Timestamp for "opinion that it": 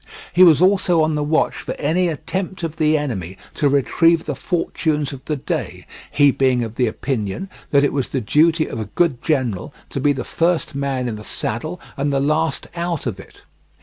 6.87-7.93